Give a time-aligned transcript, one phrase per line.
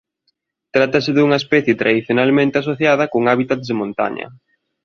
[0.75, 4.27] Trátase dunha especie tradicionalmente asociada con hábitats de montaña.